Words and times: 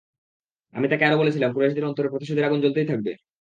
আমি 0.73 0.87
তাকে 0.91 1.03
আরো 1.05 1.17
বলেছিলাম, 1.17 1.49
কুরাইশদের 1.53 1.87
অন্তরে 1.89 2.11
প্রতিশোধের 2.11 2.47
আগুন 2.47 2.59
জ্বলতেই 2.63 2.87
থাকবে। 2.87 3.11